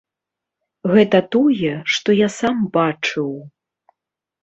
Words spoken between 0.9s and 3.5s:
Гэта тое, што я сам бачыў.